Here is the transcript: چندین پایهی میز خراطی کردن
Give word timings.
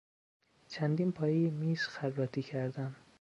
چندین 0.67 1.11
پایهی 1.11 1.49
میز 1.49 1.81
خراطی 1.81 2.41
کردن 2.41 2.95